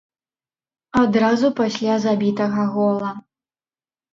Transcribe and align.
Адразу 1.01 1.47
пасля 1.61 1.93
забітага 2.07 2.61
гола. 2.77 3.11